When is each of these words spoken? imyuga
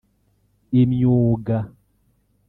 imyuga 0.81 1.57